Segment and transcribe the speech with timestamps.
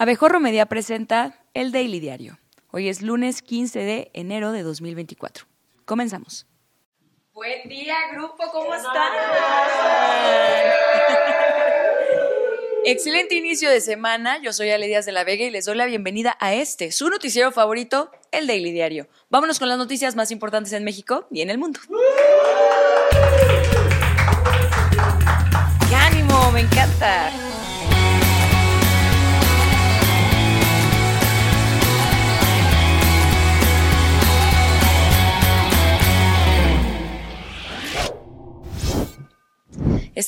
[0.00, 2.38] Abejorro Media presenta el Daily Diario.
[2.70, 5.46] Hoy es lunes 15 de enero de 2024.
[5.84, 6.46] Comenzamos.
[7.32, 9.12] Buen día, grupo, ¿cómo están?
[12.84, 14.40] Excelente inicio de semana.
[14.40, 17.08] Yo soy Ale Díaz de la Vega y les doy la bienvenida a este, su
[17.08, 19.08] noticiero favorito, el Daily Diario.
[19.30, 21.80] Vámonos con las noticias más importantes en México y en el mundo.
[25.88, 26.52] ¡Qué ánimo!
[26.52, 27.47] Me encanta.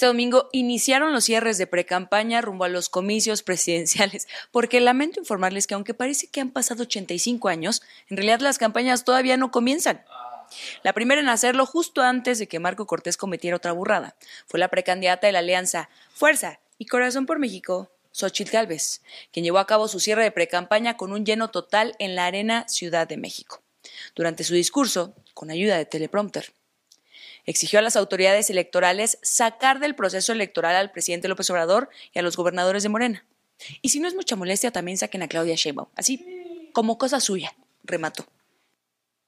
[0.00, 5.66] Este domingo iniciaron los cierres de precampaña rumbo a los comicios presidenciales, porque lamento informarles
[5.66, 10.02] que aunque parece que han pasado 85 años, en realidad las campañas todavía no comienzan.
[10.82, 14.68] La primera en hacerlo justo antes de que Marco Cortés cometiera otra burrada fue la
[14.68, 19.02] precandidata de la alianza Fuerza y Corazón por México, Xochitl Gálvez,
[19.34, 22.66] quien llevó a cabo su cierre de precampaña con un lleno total en la Arena
[22.69, 23.60] Ciudad de México.
[24.14, 26.55] Durante su discurso, con ayuda de teleprompter,
[27.46, 32.22] exigió a las autoridades electorales sacar del proceso electoral al presidente López Obrador y a
[32.22, 33.27] los gobernadores de Morena.
[33.82, 37.55] Y si no es mucha molestia, también saquen a Claudia Sheinbaum, así como cosa suya,
[37.84, 38.24] remató.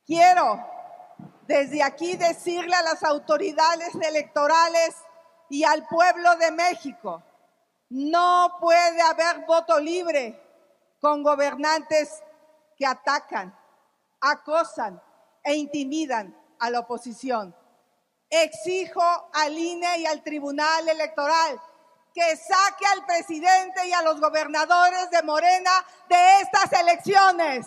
[0.06, 0.58] Quiero
[1.46, 4.96] desde aquí decirle a las autoridades electorales
[5.50, 7.22] y al pueblo de México,
[7.90, 10.40] no puede haber voto libre
[11.00, 12.22] con gobernantes
[12.76, 13.54] que atacan,
[14.20, 15.02] acosan
[15.44, 17.54] e intimidan a la oposición
[18.32, 19.02] exijo
[19.34, 21.60] al INE y al Tribunal Electoral
[22.14, 25.70] que saque al presidente y a los gobernadores de Morena
[26.08, 27.66] de estas elecciones.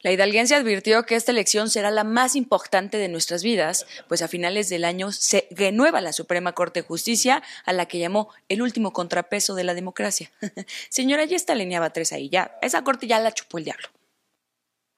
[0.00, 4.26] La hidalguense advirtió que esta elección será la más importante de nuestras vidas, pues a
[4.26, 8.62] finales del año se renueva la Suprema Corte de Justicia, a la que llamó el
[8.62, 10.32] último contrapeso de la democracia.
[10.88, 12.58] Señora, ya está alineaba tres ahí, ya.
[12.62, 13.88] Esa corte ya la chupó el diablo.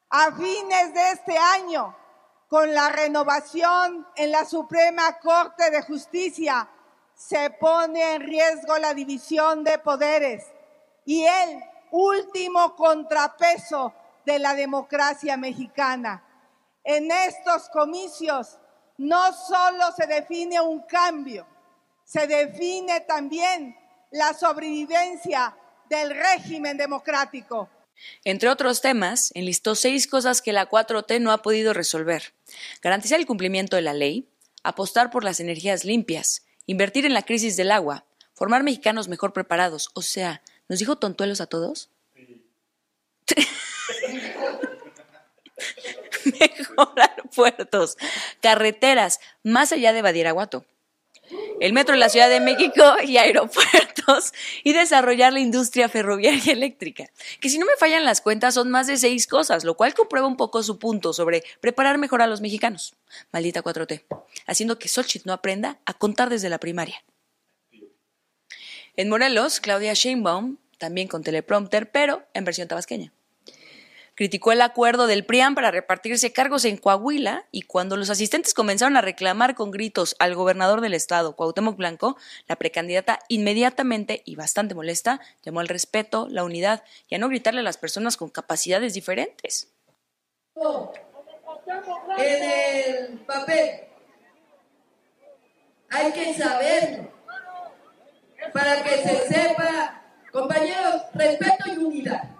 [0.09, 1.95] A fines de este año,
[2.48, 6.69] con la renovación en la Suprema Corte de Justicia
[7.15, 10.44] se pone en riesgo la división de poderes
[11.05, 13.94] y el último contrapeso
[14.25, 16.22] de la democracia mexicana.
[16.82, 18.59] En estos comicios
[18.99, 21.47] no solo se define un cambio,
[22.05, 23.76] se define también
[24.11, 25.56] la sobrevivencia
[25.88, 27.69] del régimen democrático.
[28.25, 32.34] Entre otros temas, enlistó seis cosas que la 4T no ha podido resolver.
[32.82, 34.28] Garantizar el cumplimiento de la ley,
[34.62, 39.91] apostar por las energías limpias, invertir en la crisis del agua, formar mexicanos mejor preparados.
[39.94, 41.91] O sea, ¿nos dijo tontuelos a todos?
[46.41, 47.97] Mejorar puertos,
[48.41, 50.65] carreteras, más allá de Badiraguato
[51.61, 53.84] el metro de la Ciudad de México y aeropuertos
[54.62, 57.10] y desarrollar la industria ferroviaria eléctrica.
[57.41, 60.26] Que si no me fallan las cuentas son más de seis cosas, lo cual comprueba
[60.26, 62.94] un poco su punto sobre preparar mejor a los mexicanos.
[63.32, 64.04] Maldita 4T.
[64.47, 67.04] Haciendo que Xochitl no aprenda a contar desde la primaria.
[68.97, 73.12] En Morelos, Claudia Sheinbaum, también con teleprompter, pero en versión tabasqueña
[74.14, 78.97] criticó el acuerdo del PRIAN para repartirse cargos en Coahuila y cuando los asistentes comenzaron
[78.97, 82.16] a reclamar con gritos al gobernador del estado, Cuauhtémoc Blanco,
[82.47, 87.60] la precandidata inmediatamente y bastante molesta llamó al respeto, la unidad y a no gritarle
[87.60, 89.72] a las personas con capacidades diferentes.
[92.16, 93.81] En el papel
[95.91, 97.10] hay que saber
[98.52, 102.34] para que se sepa, compañeros, respeto y unidad.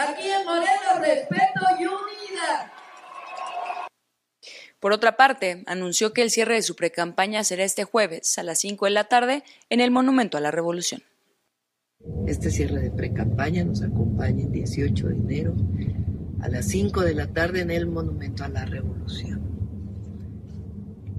[0.00, 2.72] Aquí en Morelos, respeto y unidad.
[4.78, 8.60] Por otra parte, anunció que el cierre de su precampaña será este jueves a las
[8.60, 11.02] 5 de la tarde en el Monumento a la Revolución.
[12.26, 15.54] Este cierre de precampaña nos acompaña el 18 de enero
[16.40, 19.42] a las 5 de la tarde en el Monumento a la Revolución.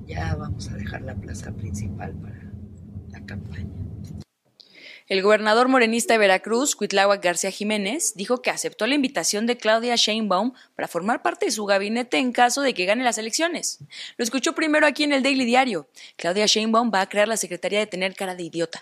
[0.08, 2.52] Ya vamos a dejar la plaza principal para
[3.12, 3.91] la campaña.
[5.12, 9.98] El gobernador morenista de Veracruz, Cuitláhuac García Jiménez, dijo que aceptó la invitación de Claudia
[9.98, 13.80] Sheinbaum para formar parte de su gabinete en caso de que gane las elecciones.
[14.16, 15.90] Lo escuchó primero aquí en el Daily Diario.
[16.16, 18.81] Claudia Sheinbaum va a crear la Secretaría de Tener Cara de Idiota.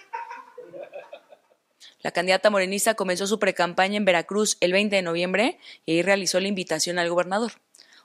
[2.04, 6.40] La candidata morenista comenzó su precampaña en Veracruz el 20 de noviembre y ahí realizó
[6.40, 7.54] la invitación al gobernador.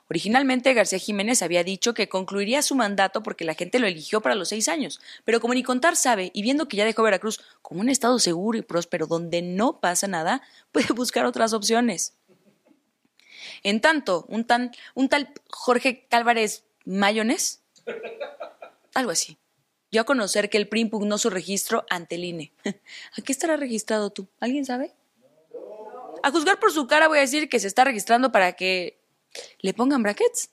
[0.09, 4.35] Originalmente García Jiménez había dicho que concluiría su mandato porque la gente lo eligió para
[4.35, 7.81] los seis años, pero como ni contar sabe y viendo que ya dejó Veracruz como
[7.81, 10.41] un estado seguro y próspero donde no pasa nada,
[10.71, 12.13] puede buscar otras opciones.
[13.63, 17.63] En tanto, un, tal Jorge Cálvarez Mayones,
[18.93, 19.37] algo así,
[19.91, 22.53] dio a conocer que el PRI impugnó su registro ante el INE.
[23.17, 24.27] ¿A qué estará registrado tú?
[24.39, 24.93] ¿Alguien sabe?
[26.25, 28.99] a juzgar por su cara voy a decir que se está registrando para que
[29.59, 30.49] le pongan brackets.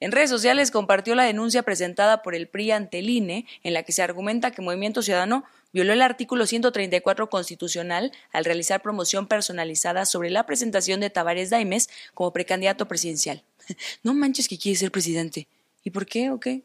[0.00, 3.82] En redes sociales compartió la denuncia presentada por el PRI ante el INE, en la
[3.82, 10.06] que se argumenta que Movimiento Ciudadano violó el artículo 134 constitucional al realizar promoción personalizada
[10.06, 13.42] sobre la presentación de Tavares Daimes como precandidato presidencial.
[14.02, 15.46] No manches que quiere ser presidente.
[15.84, 16.62] ¿Y por qué o qué?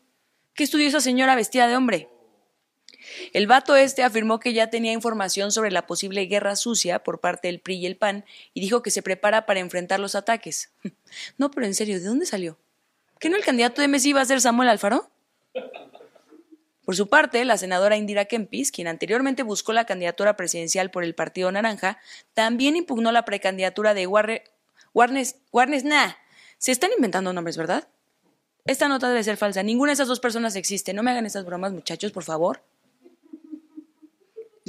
[0.53, 2.09] ¿Qué estudió esa señora vestida de hombre?
[3.33, 7.47] El vato este afirmó que ya tenía información sobre la posible guerra sucia por parte
[7.47, 10.71] del PRI y el PAN y dijo que se prepara para enfrentar los ataques.
[11.37, 12.57] No, pero en serio, ¿de dónde salió?
[13.19, 15.11] ¿Que no el candidato de Messi iba a ser Samuel Alfaro?
[16.85, 21.15] Por su parte, la senadora Indira Kempis, quien anteriormente buscó la candidatura presidencial por el
[21.15, 21.99] Partido Naranja,
[22.33, 24.43] también impugnó la precandidatura de Warre,
[24.93, 25.35] Warnes,
[25.83, 26.13] nah.
[26.57, 27.87] Se están inventando nombres, ¿verdad?
[28.65, 29.63] Esta nota debe ser falsa.
[29.63, 30.93] Ninguna de esas dos personas existe.
[30.93, 32.63] No me hagan estas bromas, muchachos, por favor.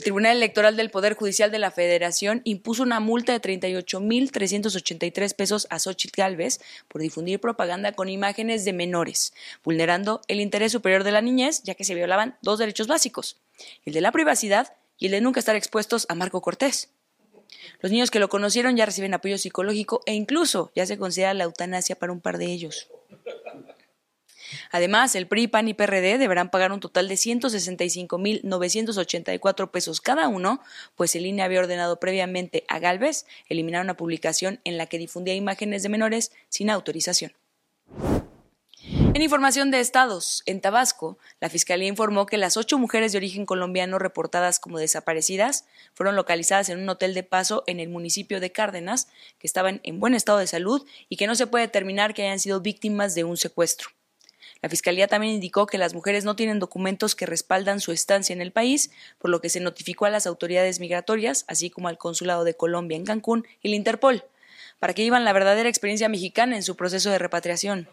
[0.04, 5.78] Tribunal Electoral del Poder Judicial de la Federación impuso una multa de 38.383 pesos a
[5.78, 9.32] Xochitl Galvez por difundir propaganda con imágenes de menores,
[9.64, 13.38] vulnerando el interés superior de la niñez, ya que se violaban dos derechos básicos,
[13.86, 16.90] el de la privacidad y el de nunca estar expuestos a Marco Cortés.
[17.80, 21.44] Los niños que lo conocieron ya reciben apoyo psicológico e incluso ya se considera la
[21.44, 22.88] eutanasia para un par de ellos.
[24.70, 30.62] Además, el PRI, PAN y PRD deberán pagar un total de 165.984 pesos cada uno,
[30.94, 35.34] pues el INE había ordenado previamente a Galvez eliminar una publicación en la que difundía
[35.34, 37.32] imágenes de menores sin autorización.
[39.14, 43.46] En información de estados, en Tabasco, la Fiscalía informó que las ocho mujeres de origen
[43.46, 48.50] colombiano reportadas como desaparecidas fueron localizadas en un hotel de paso en el municipio de
[48.50, 49.06] Cárdenas,
[49.38, 52.40] que estaban en buen estado de salud y que no se puede determinar que hayan
[52.40, 53.90] sido víctimas de un secuestro.
[54.64, 58.40] La Fiscalía también indicó que las mujeres no tienen documentos que respaldan su estancia en
[58.40, 62.44] el país, por lo que se notificó a las autoridades migratorias, así como al Consulado
[62.44, 64.24] de Colombia en Cancún y el Interpol,
[64.78, 67.90] para que vivan la verdadera experiencia mexicana en su proceso de repatriación.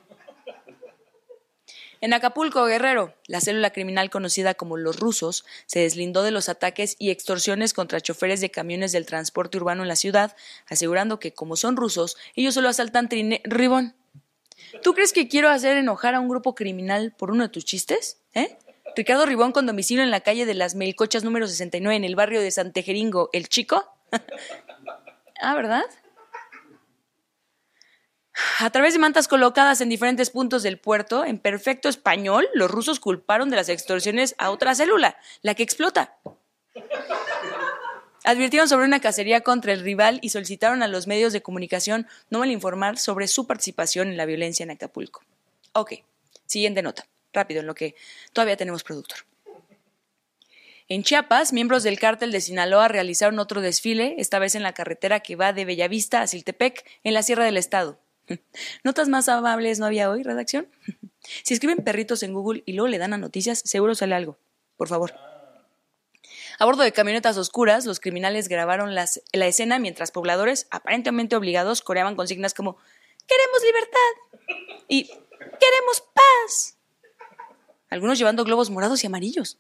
[2.00, 6.96] En Acapulco, Guerrero, la célula criminal conocida como los rusos se deslindó de los ataques
[6.98, 11.58] y extorsiones contra choferes de camiones del transporte urbano en la ciudad, asegurando que, como
[11.58, 13.10] son rusos, ellos solo asaltan
[13.44, 13.94] ribón.
[14.84, 18.22] ¿Tú crees que quiero hacer enojar a un grupo criminal por uno de tus chistes?
[18.34, 18.58] ¿Eh?
[18.96, 22.42] Ricardo Ribón con domicilio en la calle de las Melcochas número 69 en el barrio
[22.42, 23.86] de Santejeringo, ¿el chico?
[25.42, 25.84] ah, ¿verdad?
[28.60, 33.00] A través de mantas colocadas en diferentes puntos del puerto, en perfecto español, los rusos
[33.00, 36.18] culparon de las extorsiones a otra célula, la que explota.
[38.24, 42.40] Advirtieron sobre una cacería contra el rival y solicitaron a los medios de comunicación no
[42.40, 45.24] mal informar sobre su participación en la violencia en Acapulco.
[45.74, 45.94] Ok,
[46.46, 47.08] siguiente nota.
[47.34, 47.96] Rápido, en lo que
[48.34, 49.20] todavía tenemos productor.
[50.88, 55.22] En Chiapas, miembros del cártel de Sinaloa realizaron otro desfile, esta vez en la carretera
[55.22, 57.98] que va de Bellavista a Siltepec, en la Sierra del Estado.
[58.84, 60.68] ¿Notas más amables no había hoy, redacción?
[61.44, 64.40] Si escriben perritos en Google y luego le dan a noticias, seguro sale algo.
[64.76, 65.31] Por favor.
[66.60, 72.16] A bordo de camionetas oscuras, los criminales grabaron la escena mientras pobladores, aparentemente obligados, coreaban
[72.16, 72.78] consignas como
[73.28, 74.78] ¡Queremos libertad!
[74.88, 76.78] y ¡Queremos paz!
[77.90, 79.58] Algunos llevando globos morados y amarillos.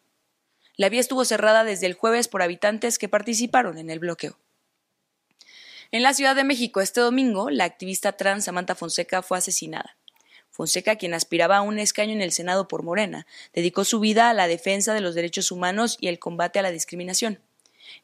[0.75, 4.37] La vía estuvo cerrada desde el jueves por habitantes que participaron en el bloqueo.
[5.91, 9.97] En la Ciudad de México este domingo, la activista trans Samantha Fonseca fue asesinada.
[10.61, 14.33] Fonseca, quien aspiraba a un escaño en el Senado por Morena, dedicó su vida a
[14.35, 17.39] la defensa de los derechos humanos y el combate a la discriminación.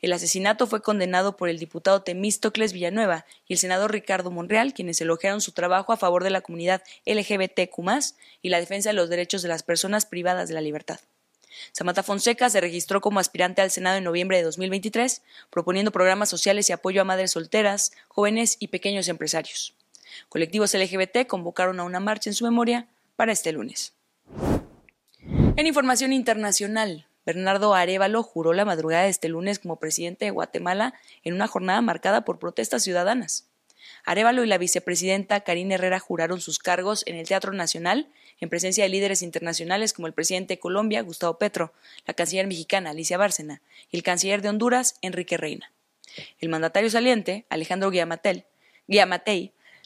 [0.01, 4.99] El asesinato fue condenado por el diputado Temístocles Villanueva y el senador Ricardo Monreal, quienes
[4.99, 7.77] elogiaron su trabajo a favor de la comunidad LGBTQ
[8.41, 10.99] y la defensa de los derechos de las personas privadas de la libertad.
[11.73, 15.21] Samantha Fonseca se registró como aspirante al Senado en noviembre de 2023,
[15.51, 19.76] proponiendo programas sociales y apoyo a madres solteras, jóvenes y pequeños empresarios.
[20.29, 23.93] Colectivos LGBT convocaron a una marcha en su memoria para este lunes.
[25.55, 30.93] En información internacional, Bernardo Arevalo juró la madrugada de este lunes como presidente de Guatemala
[31.23, 33.47] en una jornada marcada por protestas ciudadanas.
[34.05, 38.07] Arevalo y la vicepresidenta Karina Herrera juraron sus cargos en el Teatro Nacional
[38.39, 41.73] en presencia de líderes internacionales como el presidente de Colombia, Gustavo Petro,
[42.05, 43.61] la canciller mexicana, Alicia Bárcena,
[43.91, 45.71] y el canciller de Honduras, Enrique Reina.
[46.39, 48.45] El mandatario saliente, Alejandro Guiamatei,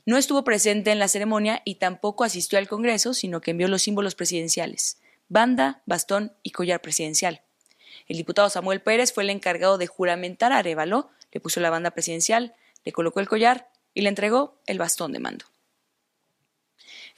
[0.05, 3.84] no estuvo presente en la ceremonia y tampoco asistió al Congreso, sino que envió los
[3.84, 4.98] símbolos presidenciales,
[5.29, 7.41] banda, bastón y collar presidencial.
[8.08, 11.91] El diputado Samuel Pérez fue el encargado de juramentar a Arevalo, le puso la banda
[11.91, 15.46] presidencial, le colocó el collar y le entregó el bastón de mando.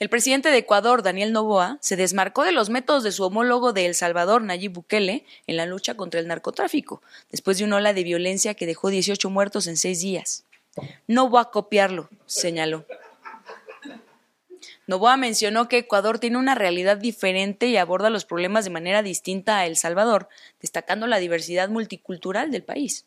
[0.00, 3.86] El presidente de Ecuador, Daniel Noboa, se desmarcó de los métodos de su homólogo de
[3.86, 7.00] El Salvador, Nayib Bukele, en la lucha contra el narcotráfico,
[7.30, 10.44] después de una ola de violencia que dejó 18 muertos en seis días.
[11.06, 12.84] No voy a copiarlo, señaló.
[14.86, 19.58] Novoa mencionó que Ecuador tiene una realidad diferente y aborda los problemas de manera distinta
[19.58, 20.28] a El Salvador,
[20.60, 23.06] destacando la diversidad multicultural del país.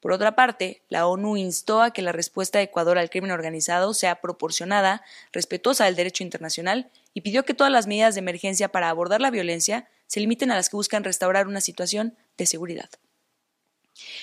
[0.00, 3.94] Por otra parte, la ONU instó a que la respuesta de Ecuador al crimen organizado
[3.94, 8.90] sea proporcionada, respetuosa del derecho internacional y pidió que todas las medidas de emergencia para
[8.90, 12.90] abordar la violencia se limiten a las que buscan restaurar una situación de seguridad.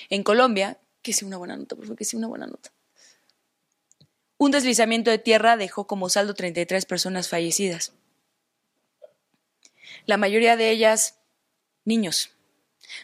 [0.08, 2.70] En Colombia, que sea una buena nota, por favor, que sea una buena nota.
[4.38, 7.92] Un deslizamiento de tierra dejó como saldo 33 personas fallecidas.
[10.06, 11.18] La mayoría de ellas
[11.84, 12.30] niños.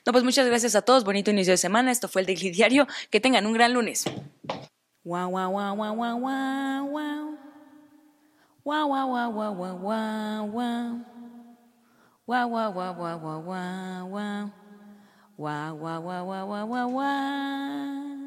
[0.04, 1.04] No, pues muchas gracias a todos.
[1.04, 1.92] Bonito inicio de semana.
[1.92, 2.86] Esto fue el Daily Diario.
[3.10, 4.04] Que tengan un gran lunes.
[5.04, 7.38] Wow, wow, wow, wow, wow, wow, wow.
[8.64, 11.04] Wow, wow, wow, wow, wow, wow, wow.
[12.26, 14.52] Wow, wow, wow, wow,
[15.38, 16.00] wow, wow, wow.
[16.00, 18.18] Wow, wow, wow, wow, wow, wow, wow.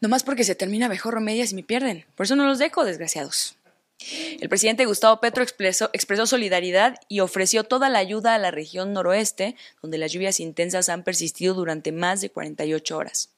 [0.00, 2.04] No más porque se termina mejor remedias y me pierden.
[2.16, 3.56] Por eso no los dejo, desgraciados.
[4.40, 8.92] El presidente Gustavo Petro expresó, expresó, solidaridad y ofreció toda la ayuda a la región
[8.92, 13.30] noroeste, donde las lluvias intensas han persistido durante más de 48 horas.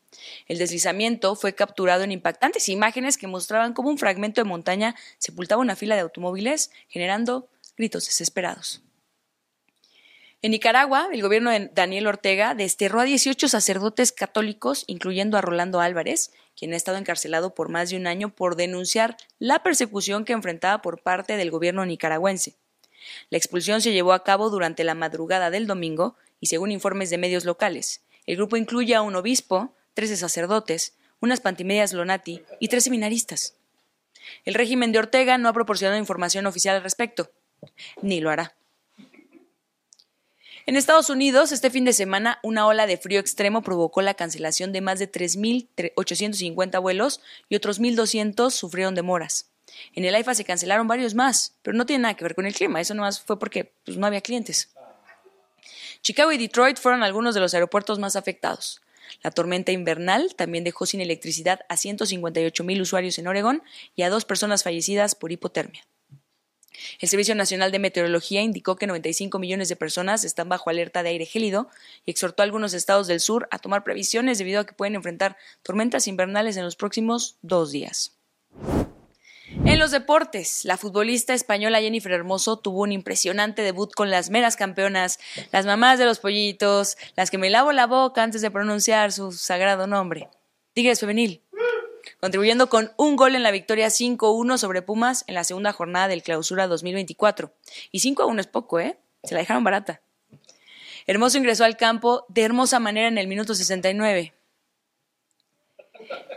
[0.48, 5.62] El deslizamiento fue capturado en impactantes imágenes que mostraban cómo un fragmento de montaña sepultaba
[5.62, 8.82] una fila de automóviles, generando gritos desesperados.
[10.42, 15.80] En Nicaragua, el gobierno de Daniel Ortega desterró a 18 sacerdotes católicos, incluyendo a Rolando
[15.80, 20.32] Álvarez, quien ha estado encarcelado por más de un año por denunciar la persecución que
[20.32, 22.54] enfrentaba por parte del gobierno nicaragüense.
[23.28, 27.18] La expulsión se llevó a cabo durante la madrugada del domingo y según informes de
[27.18, 32.84] medios locales, el grupo incluye a un obispo, 13 sacerdotes, unas pantimedias Lonati y tres
[32.84, 33.56] seminaristas.
[34.46, 37.30] El régimen de Ortega no ha proporcionado información oficial al respecto,
[38.00, 38.54] ni lo hará.
[40.70, 44.70] En Estados Unidos, este fin de semana, una ola de frío extremo provocó la cancelación
[44.70, 49.50] de más de 3.850 vuelos y otros 1.200 sufrieron demoras.
[49.96, 52.54] En el AIFA se cancelaron varios más, pero no tiene nada que ver con el
[52.54, 54.72] clima, eso nomás fue porque pues, no había clientes.
[56.02, 58.80] Chicago y Detroit fueron algunos de los aeropuertos más afectados.
[59.24, 63.64] La tormenta invernal también dejó sin electricidad a 158 mil usuarios en Oregón
[63.96, 65.84] y a dos personas fallecidas por hipotermia.
[67.00, 71.10] El Servicio Nacional de Meteorología indicó que 95 millones de personas están bajo alerta de
[71.10, 71.68] aire gélido
[72.06, 75.36] y exhortó a algunos estados del sur a tomar previsiones debido a que pueden enfrentar
[75.62, 78.16] tormentas invernales en los próximos dos días.
[79.64, 84.54] En los deportes, la futbolista española Jennifer Hermoso tuvo un impresionante debut con las meras
[84.56, 85.18] campeonas,
[85.50, 89.32] las mamás de los pollitos, las que me lavo la boca antes de pronunciar su
[89.32, 90.28] sagrado nombre.
[90.72, 91.42] Tigres Femenil
[92.20, 96.22] contribuyendo con un gol en la victoria 5-1 sobre Pumas en la segunda jornada del
[96.22, 97.52] Clausura 2024.
[97.90, 98.98] Y 5-1 es poco, ¿eh?
[99.24, 100.00] Se la dejaron barata.
[101.06, 104.34] Hermoso ingresó al campo de hermosa manera en el minuto 69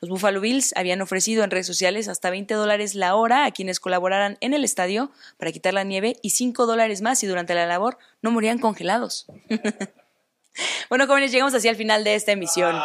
[0.00, 3.80] Los Buffalo Bills habían ofrecido en redes sociales hasta 20 dólares la hora a quienes
[3.80, 7.66] colaboraran en el estadio para quitar la nieve y 5 dólares más si durante la
[7.66, 9.26] labor no morían congelados.
[10.88, 12.76] bueno, jóvenes, llegamos así al final de esta emisión.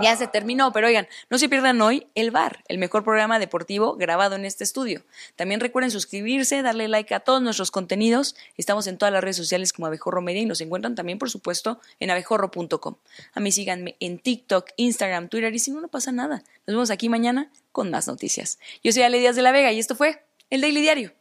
[0.00, 3.96] Ya se terminó, pero oigan, no se pierdan hoy El Bar, el mejor programa deportivo
[3.96, 5.02] grabado en este estudio.
[5.36, 8.36] También recuerden suscribirse, darle like a todos nuestros contenidos.
[8.56, 11.80] Estamos en todas las redes sociales como Abejorro Media y nos encuentran también, por supuesto,
[12.00, 12.96] en abejorro.com.
[13.34, 16.44] A mí síganme en TikTok, Instagram, Twitter y si no, no pasa nada.
[16.66, 18.58] Nos vemos aquí mañana con más noticias.
[18.82, 21.12] Yo soy Ale Díaz de la Vega y esto fue El Daily Diario.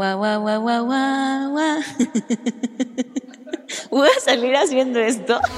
[0.00, 1.78] Guau, guau, guau, guau, guau, guau.
[3.90, 5.38] Voy a salir haciendo esto.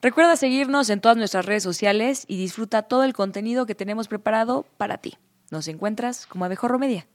[0.00, 4.64] Recuerda seguirnos en todas nuestras redes sociales y disfruta todo el contenido que tenemos preparado
[4.78, 5.18] para ti.
[5.50, 7.06] Nos encuentras como Abejorro Media.